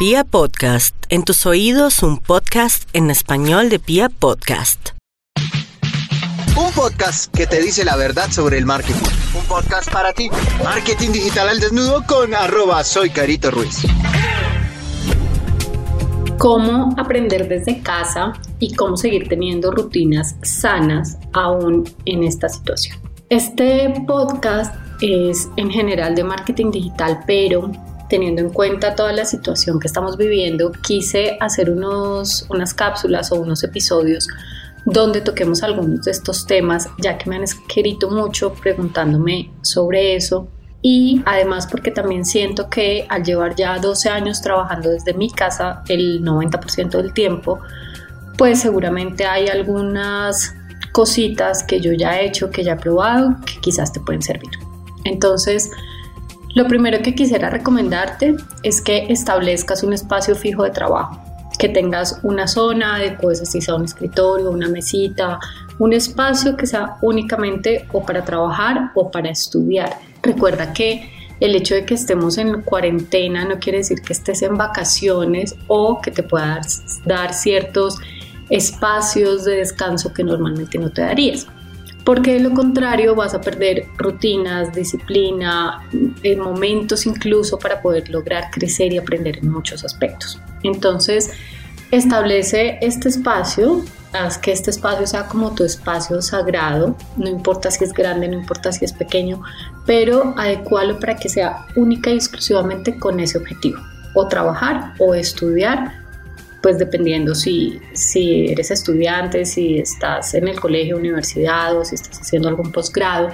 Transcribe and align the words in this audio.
Pia 0.00 0.24
Podcast, 0.24 0.96
en 1.10 1.24
tus 1.24 1.44
oídos 1.44 2.02
un 2.02 2.16
podcast 2.16 2.88
en 2.94 3.10
español 3.10 3.68
de 3.68 3.78
Pia 3.78 4.08
Podcast. 4.08 4.92
Un 6.56 6.72
podcast 6.72 7.30
que 7.36 7.46
te 7.46 7.60
dice 7.60 7.84
la 7.84 7.96
verdad 7.96 8.30
sobre 8.30 8.56
el 8.56 8.64
marketing. 8.64 9.10
Un 9.38 9.44
podcast 9.44 9.92
para 9.92 10.14
ti. 10.14 10.30
Marketing 10.64 11.10
digital 11.10 11.50
al 11.50 11.60
desnudo 11.60 12.02
con 12.06 12.34
arroba 12.34 12.82
soy 12.82 13.10
Carito 13.10 13.50
Ruiz. 13.50 13.82
Cómo 16.38 16.94
aprender 16.96 17.46
desde 17.46 17.82
casa 17.82 18.32
y 18.58 18.74
cómo 18.74 18.96
seguir 18.96 19.28
teniendo 19.28 19.70
rutinas 19.70 20.34
sanas 20.40 21.18
aún 21.34 21.84
en 22.06 22.24
esta 22.24 22.48
situación. 22.48 22.96
Este 23.28 23.92
podcast 24.06 24.74
es 25.02 25.50
en 25.58 25.70
general 25.70 26.14
de 26.14 26.24
marketing 26.24 26.70
digital, 26.70 27.22
pero 27.26 27.70
teniendo 28.10 28.42
en 28.42 28.50
cuenta 28.50 28.94
toda 28.94 29.12
la 29.12 29.24
situación 29.24 29.80
que 29.80 29.86
estamos 29.86 30.18
viviendo, 30.18 30.72
quise 30.72 31.38
hacer 31.40 31.70
unos, 31.70 32.44
unas 32.50 32.74
cápsulas 32.74 33.32
o 33.32 33.36
unos 33.36 33.64
episodios 33.64 34.28
donde 34.84 35.20
toquemos 35.20 35.62
algunos 35.62 36.02
de 36.02 36.10
estos 36.10 36.46
temas, 36.46 36.88
ya 36.98 37.16
que 37.16 37.30
me 37.30 37.36
han 37.36 37.44
escrito 37.44 38.10
mucho 38.10 38.52
preguntándome 38.52 39.50
sobre 39.62 40.16
eso. 40.16 40.48
Y 40.82 41.22
además 41.26 41.66
porque 41.70 41.90
también 41.90 42.24
siento 42.24 42.68
que 42.68 43.06
al 43.08 43.22
llevar 43.22 43.54
ya 43.54 43.78
12 43.78 44.08
años 44.08 44.40
trabajando 44.40 44.90
desde 44.90 45.14
mi 45.14 45.30
casa 45.30 45.82
el 45.88 46.24
90% 46.24 46.90
del 46.90 47.12
tiempo, 47.12 47.60
pues 48.36 48.60
seguramente 48.60 49.26
hay 49.26 49.48
algunas 49.48 50.54
cositas 50.92 51.62
que 51.62 51.80
yo 51.80 51.92
ya 51.92 52.18
he 52.18 52.26
hecho, 52.26 52.50
que 52.50 52.64
ya 52.64 52.72
he 52.72 52.76
probado, 52.76 53.36
que 53.46 53.60
quizás 53.60 53.92
te 53.92 54.00
pueden 54.00 54.22
servir. 54.22 54.50
Entonces, 55.04 55.70
lo 56.54 56.66
primero 56.66 57.00
que 57.00 57.14
quisiera 57.14 57.48
recomendarte 57.48 58.34
es 58.62 58.80
que 58.80 59.06
establezcas 59.08 59.82
un 59.82 59.92
espacio 59.92 60.34
fijo 60.34 60.64
de 60.64 60.70
trabajo, 60.70 61.20
que 61.58 61.68
tengas 61.68 62.18
una 62.24 62.48
zona, 62.48 62.98
de 62.98 63.12
pues 63.12 63.38
si 63.48 63.60
sea 63.60 63.76
un 63.76 63.84
escritorio, 63.84 64.50
una 64.50 64.68
mesita, 64.68 65.38
un 65.78 65.92
espacio 65.92 66.56
que 66.56 66.66
sea 66.66 66.96
únicamente 67.02 67.86
o 67.92 68.04
para 68.04 68.24
trabajar 68.24 68.90
o 68.94 69.10
para 69.10 69.30
estudiar. 69.30 69.96
Recuerda 70.22 70.72
que 70.72 71.10
el 71.38 71.54
hecho 71.54 71.74
de 71.74 71.84
que 71.84 71.94
estemos 71.94 72.36
en 72.36 72.62
cuarentena 72.62 73.44
no 73.44 73.58
quiere 73.60 73.78
decir 73.78 74.02
que 74.02 74.12
estés 74.12 74.42
en 74.42 74.56
vacaciones 74.56 75.54
o 75.68 76.00
que 76.00 76.10
te 76.10 76.22
puedas 76.22 77.00
dar 77.04 77.32
ciertos 77.32 77.98
espacios 78.50 79.44
de 79.44 79.58
descanso 79.58 80.12
que 80.12 80.24
normalmente 80.24 80.78
no 80.78 80.90
te 80.90 81.02
darías 81.02 81.46
porque 82.04 82.34
de 82.34 82.40
lo 82.40 82.52
contrario 82.52 83.14
vas 83.14 83.34
a 83.34 83.40
perder 83.40 83.86
rutinas, 83.96 84.72
disciplina, 84.72 85.86
eh, 86.22 86.36
momentos 86.36 87.06
incluso 87.06 87.58
para 87.58 87.80
poder 87.80 88.08
lograr 88.10 88.50
crecer 88.50 88.92
y 88.92 88.98
aprender 88.98 89.38
en 89.38 89.50
muchos 89.50 89.84
aspectos. 89.84 90.40
Entonces, 90.62 91.30
establece 91.90 92.78
este 92.80 93.08
espacio, 93.08 93.84
haz 94.12 94.38
que 94.38 94.52
este 94.52 94.70
espacio 94.70 95.06
sea 95.06 95.26
como 95.26 95.54
tu 95.54 95.64
espacio 95.64 96.20
sagrado, 96.22 96.96
no 97.16 97.28
importa 97.28 97.70
si 97.70 97.84
es 97.84 97.92
grande, 97.92 98.28
no 98.28 98.34
importa 98.34 98.72
si 98.72 98.84
es 98.84 98.92
pequeño, 98.92 99.42
pero 99.86 100.34
adecuarlo 100.36 100.98
para 100.98 101.16
que 101.16 101.28
sea 101.28 101.66
única 101.76 102.10
y 102.10 102.14
exclusivamente 102.14 102.98
con 102.98 103.20
ese 103.20 103.38
objetivo, 103.38 103.80
o 104.14 104.26
trabajar 104.28 104.94
o 104.98 105.14
estudiar 105.14 105.99
pues 106.62 106.78
dependiendo 106.78 107.34
si, 107.34 107.80
si 107.92 108.48
eres 108.48 108.70
estudiante, 108.70 109.44
si 109.46 109.78
estás 109.78 110.34
en 110.34 110.48
el 110.48 110.60
colegio, 110.60 110.96
universidad 110.96 111.76
o 111.76 111.84
si 111.84 111.94
estás 111.94 112.20
haciendo 112.20 112.48
algún 112.48 112.70
posgrado 112.70 113.28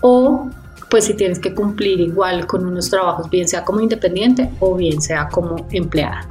o 0.00 0.50
pues 0.88 1.06
si 1.06 1.14
tienes 1.14 1.38
que 1.38 1.54
cumplir 1.54 2.00
igual 2.00 2.46
con 2.46 2.64
unos 2.66 2.88
trabajos, 2.88 3.28
bien 3.28 3.48
sea 3.48 3.64
como 3.64 3.80
independiente 3.80 4.50
o 4.60 4.76
bien 4.76 5.02
sea 5.02 5.28
como 5.28 5.66
empleada. 5.70 6.28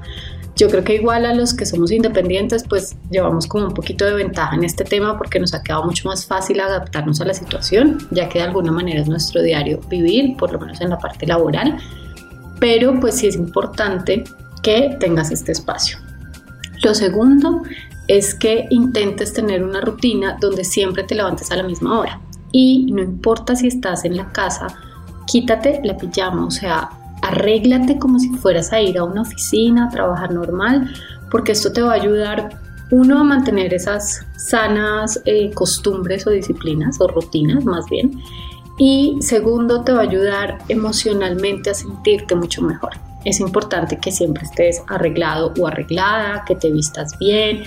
Yo 0.56 0.70
creo 0.70 0.84
que 0.84 0.96
igual 0.96 1.26
a 1.26 1.34
los 1.34 1.54
que 1.54 1.66
somos 1.66 1.92
independientes, 1.92 2.64
pues 2.70 2.96
llevamos 3.10 3.48
como 3.48 3.66
un 3.66 3.74
poquito 3.74 4.06
de 4.06 4.14
ventaja 4.14 4.56
en 4.56 4.64
este 4.64 4.84
tema 4.84 5.18
porque 5.18 5.40
nos 5.40 5.54
ha 5.56 5.64
quedado 5.64 5.84
mucho 5.84 6.08
más 6.08 6.28
fácil 6.28 6.60
adaptarnos 6.60 7.20
a 7.22 7.26
la 7.26 7.34
situación, 7.34 7.98
ya 8.12 8.30
que 8.30 8.38
de 8.38 8.46
alguna 8.46 8.72
manera 8.72 9.02
es 9.02 9.08
nuestro 9.08 9.42
diario 9.42 9.80
vivir, 9.90 10.38
por 10.38 10.54
lo 10.54 10.60
menos 10.60 10.80
en 10.80 10.92
la 10.92 11.00
parte 11.00 11.26
laboral, 11.26 11.80
pero 12.60 13.00
pues 13.00 13.18
sí 13.18 13.28
es 13.28 13.36
importante 13.36 14.24
que 14.62 14.96
tengas 15.00 15.32
este 15.32 15.52
espacio. 15.52 16.03
Lo 16.84 16.94
segundo 16.94 17.64
es 18.08 18.36
que 18.36 18.68
intentes 18.70 19.32
tener 19.34 19.64
una 19.64 19.80
rutina 19.80 20.38
donde 20.40 20.66
siempre 20.66 21.04
te 21.04 21.16
levantes 21.16 21.50
a 21.52 21.56
la 21.56 21.64
misma 21.64 21.98
hora. 21.98 22.20
Y 22.52 22.92
no 22.92 23.02
importa 23.02 23.56
si 23.56 23.68
estás 23.68 24.04
en 24.04 24.18
la 24.18 24.32
casa, 24.32 24.68
quítate 25.26 25.80
la 25.84 25.98
pijama, 25.98 26.46
o 26.46 26.52
sea, 26.52 26.90
arréglate 27.22 27.98
como 27.98 28.20
si 28.20 28.30
fueras 28.32 28.74
a 28.74 28.82
ir 28.82 28.98
a 28.98 29.06
una 29.06 29.22
oficina, 29.22 29.86
a 29.86 29.90
trabajar 29.90 30.34
normal, 30.34 30.94
porque 31.32 31.54
esto 31.54 31.72
te 31.72 31.82
va 31.82 31.94
a 31.94 31.96
ayudar, 31.96 32.60
uno, 32.92 33.20
a 33.20 33.24
mantener 33.24 33.74
esas 33.74 34.28
sanas 34.36 35.22
eh, 35.26 35.52
costumbres 35.54 36.28
o 36.28 36.32
disciplinas 36.32 37.00
o 37.00 37.08
rutinas 37.08 37.64
más 37.64 37.90
bien, 37.90 38.22
y 38.78 39.18
segundo, 39.22 39.84
te 39.84 39.94
va 39.94 40.00
a 40.00 40.04
ayudar 40.04 40.60
emocionalmente 40.68 41.70
a 41.70 41.74
sentirte 41.74 42.36
mucho 42.36 42.62
mejor 42.62 42.92
es 43.26 43.40
importante 43.40 43.98
que 43.98 44.12
siempre 44.12 44.44
estés 44.44 44.82
arreglado 44.88 45.54
o 45.60 45.68
arreglada, 45.68 46.44
que 46.46 46.56
te 46.56 46.72
vistas 46.72 47.18
bien, 47.20 47.64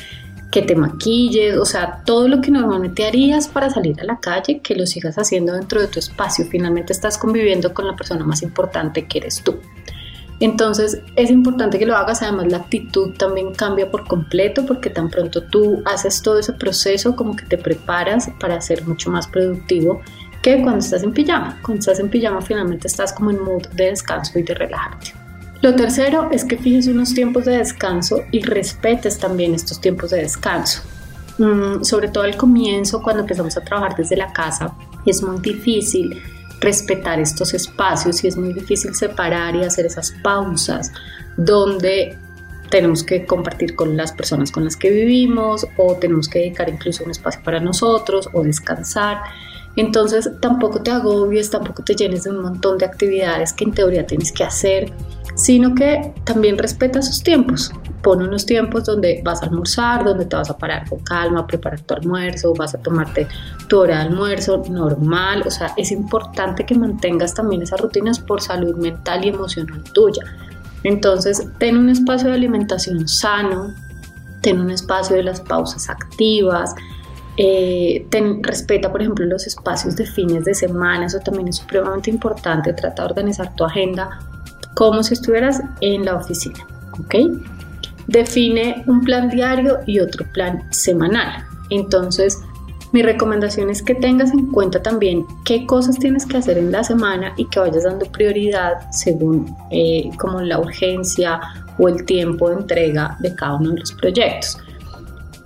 que 0.50 0.62
te 0.62 0.74
maquilles, 0.74 1.56
o 1.56 1.64
sea, 1.64 2.02
todo 2.04 2.28
lo 2.28 2.40
que 2.40 2.50
normalmente 2.50 3.06
harías 3.06 3.48
para 3.48 3.70
salir 3.70 4.00
a 4.00 4.04
la 4.04 4.20
calle, 4.20 4.60
que 4.60 4.74
lo 4.74 4.86
sigas 4.86 5.16
haciendo 5.16 5.52
dentro 5.52 5.80
de 5.80 5.88
tu 5.88 5.98
espacio. 5.98 6.46
Finalmente 6.46 6.92
estás 6.92 7.18
conviviendo 7.18 7.74
con 7.74 7.86
la 7.86 7.96
persona 7.96 8.24
más 8.24 8.42
importante 8.42 9.06
que 9.06 9.18
eres 9.18 9.42
tú. 9.42 9.58
Entonces 10.38 11.00
es 11.16 11.30
importante 11.30 11.78
que 11.78 11.86
lo 11.86 11.96
hagas, 11.96 12.22
además 12.22 12.46
la 12.48 12.58
actitud 12.58 13.14
también 13.16 13.54
cambia 13.54 13.90
por 13.90 14.06
completo 14.06 14.66
porque 14.66 14.90
tan 14.90 15.08
pronto 15.08 15.42
tú 15.42 15.82
haces 15.86 16.20
todo 16.20 16.38
ese 16.38 16.52
proceso 16.52 17.16
como 17.16 17.34
que 17.34 17.46
te 17.46 17.56
preparas 17.56 18.28
para 18.38 18.60
ser 18.60 18.86
mucho 18.86 19.10
más 19.10 19.26
productivo 19.26 20.02
que 20.42 20.62
cuando 20.62 20.80
estás 20.80 21.02
en 21.02 21.12
pijama. 21.12 21.58
Cuando 21.62 21.80
estás 21.80 22.00
en 22.00 22.10
pijama 22.10 22.42
finalmente 22.42 22.86
estás 22.86 23.14
como 23.14 23.30
en 23.30 23.42
mood 23.42 23.66
de 23.68 23.86
descanso 23.86 24.38
y 24.38 24.42
de 24.42 24.54
relajarte. 24.54 25.25
Lo 25.66 25.74
tercero 25.74 26.28
es 26.30 26.44
que 26.44 26.56
fijes 26.56 26.86
unos 26.86 27.12
tiempos 27.12 27.44
de 27.44 27.58
descanso 27.58 28.22
y 28.30 28.40
respetes 28.40 29.18
también 29.18 29.52
estos 29.52 29.80
tiempos 29.80 30.10
de 30.10 30.18
descanso. 30.18 30.80
Mm, 31.38 31.82
sobre 31.82 32.06
todo 32.06 32.22
al 32.22 32.36
comienzo, 32.36 33.02
cuando 33.02 33.22
empezamos 33.22 33.56
a 33.56 33.64
trabajar 33.64 33.96
desde 33.96 34.16
la 34.16 34.32
casa, 34.32 34.72
es 35.04 35.24
muy 35.24 35.40
difícil 35.40 36.22
respetar 36.60 37.18
estos 37.18 37.52
espacios 37.52 38.22
y 38.22 38.28
es 38.28 38.36
muy 38.36 38.52
difícil 38.52 38.94
separar 38.94 39.56
y 39.56 39.64
hacer 39.64 39.86
esas 39.86 40.12
pausas 40.22 40.92
donde 41.36 42.16
tenemos 42.70 43.02
que 43.02 43.26
compartir 43.26 43.74
con 43.74 43.96
las 43.96 44.12
personas 44.12 44.52
con 44.52 44.64
las 44.64 44.76
que 44.76 44.90
vivimos 44.90 45.66
o 45.78 45.96
tenemos 45.96 46.28
que 46.28 46.38
dedicar 46.38 46.68
incluso 46.68 47.02
un 47.02 47.10
espacio 47.10 47.40
para 47.42 47.58
nosotros 47.58 48.28
o 48.32 48.44
descansar. 48.44 49.18
Entonces 49.74 50.30
tampoco 50.38 50.80
te 50.80 50.92
agobies, 50.92 51.50
tampoco 51.50 51.82
te 51.82 51.96
llenes 51.96 52.22
de 52.22 52.30
un 52.30 52.40
montón 52.40 52.78
de 52.78 52.84
actividades 52.84 53.52
que 53.52 53.64
en 53.64 53.72
teoría 53.72 54.06
tienes 54.06 54.30
que 54.30 54.44
hacer, 54.44 54.92
sino 55.34 55.74
que 55.74 56.14
también 56.24 56.56
respeta 56.58 57.02
sus 57.02 57.22
tiempos. 57.22 57.72
Pon 58.02 58.22
unos 58.22 58.46
tiempos 58.46 58.84
donde 58.84 59.20
vas 59.24 59.42
a 59.42 59.46
almorzar, 59.46 60.04
donde 60.04 60.26
te 60.26 60.36
vas 60.36 60.50
a 60.50 60.56
parar 60.56 60.88
con 60.88 61.00
calma, 61.00 61.46
preparar 61.46 61.80
tu 61.80 61.94
almuerzo, 61.94 62.54
vas 62.54 62.74
a 62.74 62.78
tomarte 62.78 63.26
tu 63.68 63.80
hora 63.80 63.96
de 63.96 64.02
almuerzo 64.02 64.62
normal. 64.70 65.42
O 65.46 65.50
sea, 65.50 65.72
es 65.76 65.90
importante 65.90 66.64
que 66.64 66.74
mantengas 66.74 67.34
también 67.34 67.62
esas 67.62 67.80
rutinas 67.80 68.18
por 68.18 68.40
salud 68.40 68.76
mental 68.76 69.24
y 69.24 69.28
emocional 69.28 69.82
tuya. 69.92 70.22
Entonces, 70.84 71.46
ten 71.58 71.76
un 71.76 71.88
espacio 71.90 72.28
de 72.28 72.34
alimentación 72.34 73.08
sano, 73.08 73.74
ten 74.40 74.60
un 74.60 74.70
espacio 74.70 75.16
de 75.16 75.24
las 75.24 75.40
pausas 75.40 75.90
activas, 75.90 76.74
eh, 77.38 78.06
respeta, 78.42 78.90
por 78.90 79.02
ejemplo, 79.02 79.26
los 79.26 79.46
espacios 79.46 79.96
de 79.96 80.06
fines 80.06 80.44
de 80.44 80.54
semana, 80.54 81.06
eso 81.06 81.18
también 81.20 81.48
es 81.48 81.56
supremamente 81.56 82.08
importante, 82.08 82.72
trata 82.72 83.02
de 83.02 83.08
organizar 83.08 83.54
tu 83.54 83.64
agenda 83.64 84.20
como 84.76 85.02
si 85.02 85.14
estuvieras 85.14 85.62
en 85.80 86.04
la 86.04 86.16
oficina, 86.16 86.66
¿ok? 87.00 87.14
Define 88.08 88.84
un 88.86 89.02
plan 89.02 89.30
diario 89.30 89.78
y 89.86 90.00
otro 90.00 90.26
plan 90.32 90.62
semanal. 90.70 91.46
Entonces, 91.70 92.38
mi 92.92 93.02
recomendación 93.02 93.70
es 93.70 93.82
que 93.82 93.94
tengas 93.94 94.32
en 94.32 94.52
cuenta 94.52 94.82
también 94.82 95.24
qué 95.46 95.64
cosas 95.64 95.98
tienes 95.98 96.26
que 96.26 96.36
hacer 96.36 96.58
en 96.58 96.70
la 96.70 96.84
semana 96.84 97.32
y 97.38 97.46
que 97.46 97.58
vayas 97.58 97.84
dando 97.84 98.04
prioridad 98.12 98.90
según 98.90 99.56
eh, 99.70 100.10
como 100.18 100.42
la 100.42 100.60
urgencia 100.60 101.40
o 101.78 101.88
el 101.88 102.04
tiempo 102.04 102.50
de 102.50 102.56
entrega 102.56 103.16
de 103.20 103.34
cada 103.34 103.54
uno 103.54 103.70
de 103.70 103.80
los 103.80 103.92
proyectos 103.92 104.58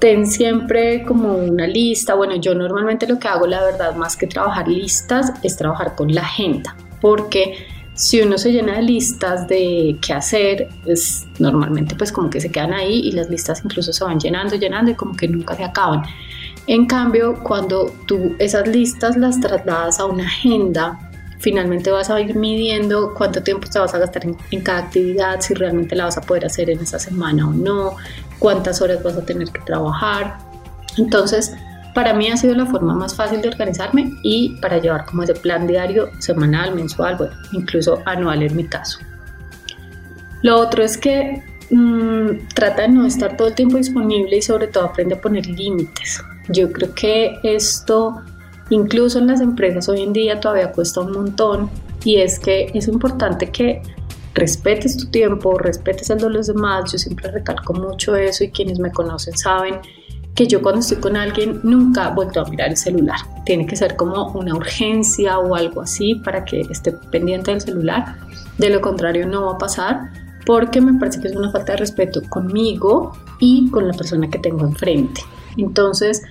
ten 0.00 0.26
siempre 0.26 1.04
como 1.04 1.34
una 1.34 1.66
lista. 1.66 2.14
Bueno, 2.14 2.34
yo 2.36 2.54
normalmente 2.54 3.06
lo 3.06 3.18
que 3.18 3.28
hago, 3.28 3.46
la 3.46 3.62
verdad, 3.62 3.94
más 3.94 4.16
que 4.16 4.26
trabajar 4.26 4.66
listas, 4.66 5.30
es 5.42 5.58
trabajar 5.58 5.94
con 5.94 6.12
la 6.12 6.22
agenda, 6.22 6.74
porque 7.02 7.66
si 8.00 8.22
uno 8.22 8.38
se 8.38 8.50
llena 8.50 8.76
de 8.76 8.82
listas 8.82 9.46
de 9.46 9.98
qué 10.00 10.14
hacer, 10.14 10.70
pues 10.84 11.26
normalmente 11.38 11.94
pues 11.94 12.10
como 12.10 12.30
que 12.30 12.40
se 12.40 12.50
quedan 12.50 12.72
ahí 12.72 13.00
y 13.00 13.12
las 13.12 13.28
listas 13.28 13.60
incluso 13.62 13.92
se 13.92 14.02
van 14.02 14.18
llenando, 14.18 14.56
llenando 14.56 14.90
y 14.90 14.94
como 14.94 15.14
que 15.14 15.28
nunca 15.28 15.54
se 15.54 15.64
acaban. 15.64 16.04
En 16.66 16.86
cambio, 16.86 17.34
cuando 17.42 17.94
tú 18.06 18.36
esas 18.38 18.66
listas 18.66 19.18
las 19.18 19.38
trasladas 19.38 20.00
a 20.00 20.06
una 20.06 20.24
agenda, 20.24 20.98
finalmente 21.40 21.90
vas 21.90 22.08
a 22.08 22.18
ir 22.18 22.34
midiendo 22.36 23.12
cuánto 23.12 23.42
tiempo 23.42 23.68
te 23.68 23.78
vas 23.78 23.92
a 23.92 23.98
gastar 23.98 24.24
en, 24.24 24.34
en, 24.50 24.62
cada 24.62 24.78
actividad, 24.78 25.38
si 25.42 25.52
realmente 25.52 25.94
la 25.94 26.04
vas 26.04 26.16
a 26.16 26.22
poder 26.22 26.46
hacer 26.46 26.70
en 26.70 26.80
esa 26.80 26.98
semana 26.98 27.46
o 27.46 27.52
no, 27.52 27.96
cuántas 28.38 28.80
horas 28.80 29.02
vas 29.02 29.18
a 29.18 29.26
tener 29.26 29.50
que 29.50 29.60
trabajar. 29.60 30.38
Entonces, 30.96 31.52
para 31.94 32.14
mí 32.14 32.28
ha 32.28 32.36
sido 32.36 32.54
la 32.54 32.66
forma 32.66 32.94
más 32.94 33.14
fácil 33.14 33.40
de 33.42 33.48
organizarme 33.48 34.12
y 34.22 34.56
para 34.60 34.78
llevar 34.78 35.04
como 35.06 35.22
ese 35.22 35.34
plan 35.34 35.66
diario, 35.66 36.10
semanal, 36.18 36.74
mensual, 36.74 37.16
bueno, 37.16 37.32
incluso 37.52 38.00
anual 38.06 38.42
en 38.42 38.56
mi 38.56 38.64
caso. 38.64 38.98
Lo 40.42 40.58
otro 40.58 40.82
es 40.82 40.96
que 40.96 41.42
mmm, 41.70 42.48
trata 42.54 42.82
de 42.82 42.88
no 42.88 43.06
estar 43.06 43.36
todo 43.36 43.48
el 43.48 43.54
tiempo 43.54 43.76
disponible 43.76 44.36
y 44.36 44.42
sobre 44.42 44.68
todo 44.68 44.84
aprende 44.84 45.14
a 45.14 45.20
poner 45.20 45.46
límites. 45.46 46.22
Yo 46.48 46.72
creo 46.72 46.94
que 46.94 47.38
esto, 47.42 48.22
incluso 48.70 49.18
en 49.18 49.26
las 49.26 49.40
empresas 49.40 49.88
hoy 49.88 50.02
en 50.02 50.12
día, 50.12 50.40
todavía 50.40 50.72
cuesta 50.72 51.00
un 51.00 51.12
montón 51.12 51.70
y 52.04 52.16
es 52.16 52.38
que 52.38 52.70
es 52.74 52.88
importante 52.88 53.50
que 53.50 53.82
respetes 54.34 54.96
tu 54.96 55.06
tiempo, 55.06 55.58
respetes 55.58 56.10
el 56.10 56.18
de 56.18 56.30
los 56.30 56.46
demás. 56.46 56.90
Yo 56.90 56.98
siempre 56.98 57.30
recalco 57.30 57.74
mucho 57.74 58.16
eso 58.16 58.44
y 58.44 58.50
quienes 58.50 58.78
me 58.78 58.90
conocen 58.90 59.36
saben 59.36 59.76
que 60.40 60.46
yo 60.46 60.62
cuando 60.62 60.80
estoy 60.80 60.96
con 60.96 61.18
alguien 61.18 61.60
nunca 61.62 62.08
vuelto 62.08 62.40
a 62.40 62.46
mirar 62.46 62.70
el 62.70 62.76
celular. 62.78 63.18
Tiene 63.44 63.66
que 63.66 63.76
ser 63.76 63.94
como 63.94 64.32
una 64.32 64.54
urgencia 64.54 65.38
o 65.38 65.54
algo 65.54 65.82
así 65.82 66.14
para 66.14 66.46
que 66.46 66.62
esté 66.62 66.92
pendiente 66.92 67.50
del 67.50 67.60
celular. 67.60 68.16
De 68.56 68.70
lo 68.70 68.80
contrario 68.80 69.26
no 69.26 69.44
va 69.44 69.52
a 69.52 69.58
pasar 69.58 70.10
porque 70.46 70.80
me 70.80 70.98
parece 70.98 71.20
que 71.20 71.28
es 71.28 71.36
una 71.36 71.50
falta 71.50 71.72
de 71.72 71.76
respeto 71.80 72.22
conmigo 72.30 73.12
y 73.38 73.70
con 73.70 73.86
la 73.86 73.92
persona 73.92 74.30
que 74.30 74.38
tengo 74.38 74.64
enfrente. 74.64 75.20
Entonces, 75.58 76.22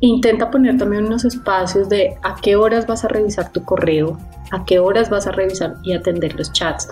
intenta 0.00 0.50
poner 0.50 0.76
también 0.76 1.04
unos 1.04 1.24
espacios 1.24 1.88
de 1.88 2.16
a 2.24 2.34
qué 2.42 2.56
horas 2.56 2.88
vas 2.88 3.04
a 3.04 3.08
revisar 3.08 3.52
tu 3.52 3.62
correo, 3.62 4.18
a 4.50 4.64
qué 4.64 4.80
horas 4.80 5.08
vas 5.08 5.28
a 5.28 5.30
revisar 5.30 5.76
y 5.84 5.92
atender 5.92 6.34
los 6.34 6.52
chats 6.52 6.88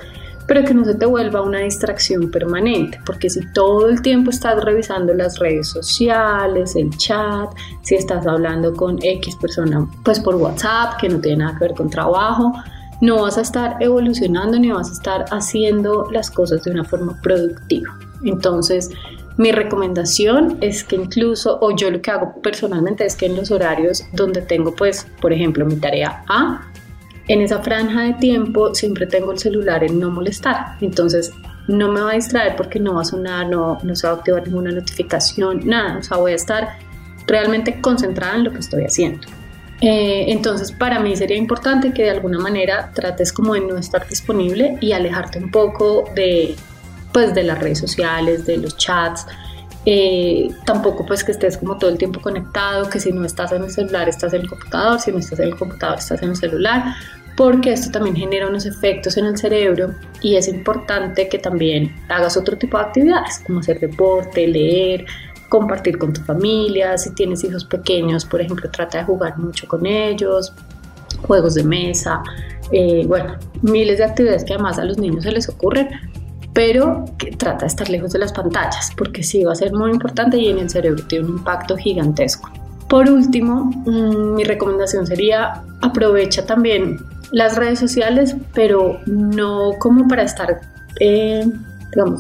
pero 0.50 0.64
que 0.64 0.75
no 0.75 0.85
se 0.85 0.97
te 0.97 1.06
vuelva 1.06 1.43
una 1.43 1.61
distracción 1.61 2.29
permanente, 2.29 2.99
porque 3.06 3.31
si 3.31 3.41
todo 3.52 3.88
el 3.88 4.02
tiempo 4.02 4.31
estás 4.31 4.61
revisando 4.64 5.14
las 5.14 5.38
redes 5.38 5.69
sociales, 5.69 6.75
el 6.75 6.91
chat, 6.97 7.49
si 7.82 7.94
estás 7.94 8.26
hablando 8.26 8.75
con 8.75 8.99
X 9.00 9.37
persona, 9.37 9.88
pues 10.05 10.19
por 10.19 10.35
WhatsApp, 10.35 11.00
que 11.00 11.08
no 11.08 11.20
tiene 11.20 11.44
nada 11.44 11.56
que 11.56 11.67
ver 11.67 11.75
con 11.75 11.88
trabajo, 11.88 12.52
no 13.00 13.23
vas 13.23 13.38
a 13.38 13.43
estar 13.43 13.76
evolucionando 13.79 14.58
ni 14.58 14.73
vas 14.73 14.88
a 14.91 14.93
estar 14.93 15.25
haciendo 15.31 16.08
las 16.11 16.32
cosas 16.32 16.64
de 16.64 16.73
una 16.73 16.82
forma 16.82 17.17
productiva. 17.23 17.97
Entonces, 18.25 18.91
mi 19.37 19.52
recomendación 19.52 20.58
es 20.61 20.82
que 20.82 20.97
incluso, 20.97 21.61
o 21.61 21.70
yo 21.76 21.93
lo 21.93 22.02
que 22.02 22.11
hago 22.11 22.43
personalmente 22.43 23.06
es 23.06 23.14
que 23.14 23.26
en 23.26 23.37
los 23.37 23.52
horarios 23.52 24.02
donde 24.14 24.43
tengo, 24.43 24.75
pues, 24.75 25.06
por 25.20 25.32
ejemplo, 25.32 25.64
mi 25.64 25.76
tarea 25.76 26.25
A, 26.29 26.69
en 27.28 27.40
esa 27.40 27.61
franja 27.61 28.02
de 28.02 28.14
tiempo 28.14 28.75
siempre 28.75 29.06
tengo 29.06 29.32
el 29.32 29.38
celular 29.38 29.84
en 29.84 29.99
no 29.99 30.11
molestar. 30.11 30.76
Entonces 30.81 31.32
no 31.69 31.93
me 31.93 32.00
va 32.00 32.11
a 32.11 32.14
distraer 32.14 32.56
porque 32.56 32.81
no 32.81 32.94
va 32.94 33.02
a 33.02 33.05
sonar, 33.05 33.49
no, 33.49 33.78
no 33.82 33.94
se 33.94 34.06
va 34.06 34.14
a 34.14 34.17
activar 34.17 34.46
ninguna 34.46 34.72
notificación, 34.72 35.61
nada. 35.64 35.99
O 35.99 36.02
sea, 36.02 36.17
voy 36.17 36.32
a 36.32 36.37
estar 36.37 36.78
realmente 37.26 37.81
concentrada 37.81 38.37
en 38.37 38.44
lo 38.44 38.52
que 38.52 38.58
estoy 38.58 38.84
haciendo. 38.84 39.26
Eh, 39.81 40.26
entonces, 40.28 40.72
para 40.72 41.00
mí 41.00 41.17
sería 41.17 41.37
importante 41.37 41.93
que 41.93 42.02
de 42.02 42.11
alguna 42.11 42.38
manera 42.38 42.90
trates 42.94 43.32
como 43.32 43.55
de 43.55 43.61
no 43.61 43.78
estar 43.78 44.06
disponible 44.06 44.76
y 44.81 44.93
alejarte 44.93 45.38
un 45.38 45.50
poco 45.50 46.05
de, 46.14 46.55
pues, 47.12 47.34
de 47.34 47.44
las 47.44 47.58
redes 47.58 47.78
sociales, 47.78 48.44
de 48.44 48.58
los 48.58 48.76
chats. 48.76 49.26
Eh, 49.86 50.50
tampoco 50.66 51.06
pues 51.06 51.24
que 51.24 51.32
estés 51.32 51.56
como 51.56 51.78
todo 51.78 51.88
el 51.90 51.96
tiempo 51.96 52.20
conectado, 52.20 52.90
que 52.90 53.00
si 53.00 53.12
no 53.12 53.24
estás 53.24 53.52
en 53.52 53.64
el 53.64 53.70
celular 53.70 54.10
estás 54.10 54.34
en 54.34 54.42
el 54.42 54.48
computador, 54.48 55.00
si 55.00 55.10
no 55.10 55.18
estás 55.18 55.38
en 55.38 55.48
el 55.48 55.56
computador 55.56 55.98
estás 55.98 56.22
en 56.22 56.30
el 56.30 56.36
celular 56.36 56.84
porque 57.40 57.72
esto 57.72 57.90
también 57.90 58.16
genera 58.16 58.48
unos 58.48 58.66
efectos 58.66 59.16
en 59.16 59.24
el 59.24 59.38
cerebro 59.38 59.94
y 60.20 60.36
es 60.36 60.46
importante 60.46 61.26
que 61.26 61.38
también 61.38 61.96
hagas 62.10 62.36
otro 62.36 62.58
tipo 62.58 62.76
de 62.76 62.84
actividades, 62.84 63.42
como 63.46 63.60
hacer 63.60 63.80
deporte, 63.80 64.46
leer, 64.46 65.06
compartir 65.48 65.96
con 65.96 66.12
tu 66.12 66.20
familia, 66.20 66.98
si 66.98 67.14
tienes 67.14 67.42
hijos 67.44 67.64
pequeños, 67.64 68.26
por 68.26 68.42
ejemplo, 68.42 68.70
trata 68.70 68.98
de 68.98 69.04
jugar 69.04 69.38
mucho 69.38 69.66
con 69.66 69.86
ellos, 69.86 70.52
juegos 71.26 71.54
de 71.54 71.64
mesa, 71.64 72.22
eh, 72.72 73.04
bueno, 73.06 73.36
miles 73.62 73.96
de 73.98 74.04
actividades 74.04 74.44
que 74.44 74.52
además 74.52 74.78
a 74.78 74.84
los 74.84 74.98
niños 74.98 75.24
se 75.24 75.32
les 75.32 75.48
ocurren, 75.48 75.88
pero 76.60 77.06
que 77.16 77.30
trata 77.30 77.60
de 77.60 77.68
estar 77.68 77.88
lejos 77.88 78.12
de 78.12 78.18
las 78.18 78.34
pantallas, 78.34 78.92
porque 78.94 79.22
sí 79.22 79.42
va 79.44 79.52
a 79.52 79.54
ser 79.54 79.72
muy 79.72 79.90
importante 79.92 80.36
y 80.36 80.48
en 80.50 80.58
el 80.58 80.68
cerebro 80.68 81.02
tiene 81.06 81.24
un 81.24 81.38
impacto 81.38 81.74
gigantesco. 81.74 82.50
Por 82.86 83.08
último, 83.08 83.64
mm, 83.86 84.34
mi 84.34 84.44
recomendación 84.44 85.06
sería 85.06 85.62
aprovecha 85.80 86.44
también 86.44 86.98
las 87.32 87.56
redes 87.56 87.78
sociales, 87.78 88.36
pero 88.52 89.00
no 89.06 89.70
como 89.78 90.06
para 90.06 90.22
estar, 90.22 90.60
eh, 91.00 91.50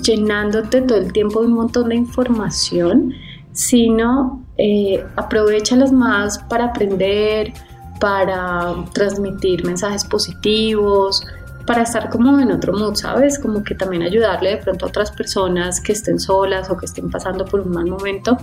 llenándote 0.02 0.80
todo 0.80 0.96
el 0.96 1.12
tiempo 1.12 1.42
de 1.42 1.48
un 1.48 1.52
montón 1.52 1.90
de 1.90 1.96
información, 1.96 3.12
sino 3.52 4.42
eh, 4.56 5.04
aprovechalas 5.16 5.92
más 5.92 6.38
para 6.48 6.64
aprender, 6.68 7.52
para 8.00 8.74
transmitir 8.94 9.66
mensajes 9.66 10.02
positivos, 10.06 11.26
para 11.70 11.82
estar 11.82 12.10
como 12.10 12.36
en 12.40 12.50
otro 12.50 12.72
mood, 12.72 12.96
¿sabes? 12.96 13.38
Como 13.38 13.62
que 13.62 13.76
también 13.76 14.02
ayudarle 14.02 14.50
de 14.50 14.56
pronto 14.56 14.86
a 14.86 14.88
otras 14.88 15.12
personas 15.12 15.80
que 15.80 15.92
estén 15.92 16.18
solas 16.18 16.68
o 16.68 16.76
que 16.76 16.86
estén 16.86 17.08
pasando 17.08 17.44
por 17.44 17.60
un 17.60 17.70
mal 17.70 17.86
momento. 17.86 18.36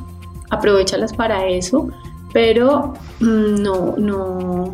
Aprovechalas 0.50 1.12
para 1.12 1.46
eso, 1.46 1.90
pero 2.32 2.94
mm, 3.20 3.62
no, 3.62 3.96
no, 3.98 4.74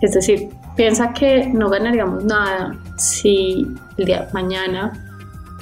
es 0.00 0.12
decir, 0.12 0.50
Piensa 0.76 1.12
que 1.12 1.48
no 1.48 1.68
ganaríamos 1.68 2.24
nada 2.24 2.78
si 2.96 3.66
el 3.98 4.04
día 4.06 4.28
mañana 4.32 4.92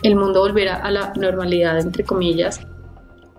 el 0.02 0.14
mundo 0.14 0.40
volviera 0.40 0.76
a 0.76 0.90
la 0.90 1.12
normalidad, 1.16 1.80
entre 1.80 2.04
comillas, 2.04 2.60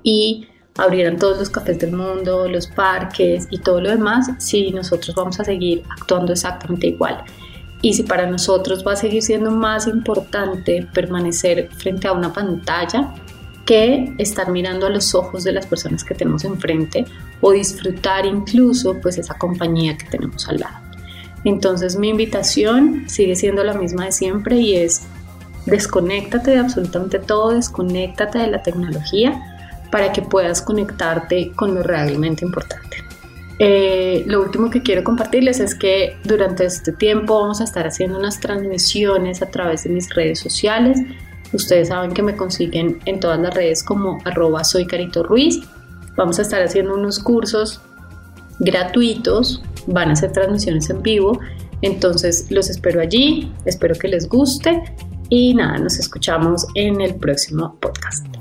y 0.03 0.47
abrieran 0.77 1.17
todos 1.17 1.39
los 1.39 1.49
cafés 1.49 1.79
del 1.79 1.93
mundo, 1.93 2.47
los 2.49 2.67
parques 2.67 3.47
y 3.51 3.59
todo 3.59 3.79
lo 3.79 3.89
demás, 3.89 4.31
si 4.39 4.71
nosotros 4.71 5.15
vamos 5.15 5.39
a 5.39 5.45
seguir 5.45 5.83
actuando 5.89 6.33
exactamente 6.33 6.87
igual. 6.87 7.23
Y 7.81 7.93
si 7.93 8.03
para 8.03 8.27
nosotros 8.27 8.85
va 8.85 8.93
a 8.93 8.95
seguir 8.95 9.23
siendo 9.23 9.51
más 9.51 9.87
importante 9.87 10.87
permanecer 10.93 11.69
frente 11.71 12.07
a 12.07 12.11
una 12.11 12.31
pantalla 12.31 13.13
que 13.65 14.13
estar 14.17 14.51
mirando 14.51 14.87
a 14.87 14.89
los 14.89 15.15
ojos 15.15 15.43
de 15.43 15.51
las 15.51 15.65
personas 15.65 16.03
que 16.03 16.13
tenemos 16.13 16.43
enfrente 16.43 17.05
o 17.41 17.51
disfrutar 17.51 18.25
incluso 18.25 18.99
pues 19.01 19.17
esa 19.17 19.35
compañía 19.35 19.97
que 19.97 20.05
tenemos 20.07 20.47
al 20.47 20.57
lado. 20.57 20.77
Entonces 21.43 21.97
mi 21.97 22.09
invitación 22.09 23.05
sigue 23.07 23.35
siendo 23.35 23.63
la 23.63 23.73
misma 23.73 24.05
de 24.05 24.11
siempre 24.11 24.57
y 24.57 24.75
es 24.75 25.03
desconéctate 25.65 26.51
de 26.51 26.59
absolutamente 26.59 27.19
todo, 27.19 27.51
desconéctate 27.51 28.39
de 28.39 28.47
la 28.47 28.63
tecnología 28.63 29.41
para 29.91 30.11
que 30.11 30.21
puedas 30.21 30.61
conectarte 30.61 31.51
con 31.51 31.75
lo 31.75 31.83
realmente 31.83 32.45
importante. 32.45 32.90
Eh, 33.63 34.23
lo 34.25 34.41
último 34.41 34.71
que 34.71 34.81
quiero 34.81 35.03
compartirles 35.03 35.59
es 35.59 35.75
que 35.75 36.17
durante 36.23 36.65
este 36.65 36.91
tiempo 36.93 37.39
vamos 37.39 37.61
a 37.61 37.63
estar 37.63 37.85
haciendo 37.85 38.17
unas 38.17 38.39
transmisiones 38.39 39.43
a 39.43 39.51
través 39.51 39.83
de 39.83 39.91
mis 39.91 40.09
redes 40.15 40.39
sociales. 40.39 40.99
Ustedes 41.53 41.89
saben 41.89 42.11
que 42.11 42.23
me 42.23 42.35
consiguen 42.35 42.97
en 43.05 43.19
todas 43.19 43.39
las 43.39 43.53
redes 43.53 43.83
como 43.83 44.17
arroba 44.25 44.63
soy. 44.63 44.87
Vamos 46.17 46.39
a 46.39 46.41
estar 46.41 46.63
haciendo 46.63 46.95
unos 46.95 47.19
cursos 47.19 47.81
gratuitos 48.59 49.61
van 49.87 50.09
a 50.09 50.15
ser 50.15 50.31
transmisiones 50.31 50.89
en 50.89 51.01
vivo. 51.01 51.39
Entonces 51.81 52.47
los 52.49 52.69
espero 52.69 52.99
allí, 52.99 53.51
espero 53.65 53.95
que 53.95 54.07
les 54.07 54.27
guste 54.27 54.83
y 55.29 55.53
nada, 55.53 55.77
nos 55.77 55.99
escuchamos 55.99 56.65
en 56.75 57.01
el 57.01 57.15
próximo 57.15 57.75
podcast. 57.79 58.40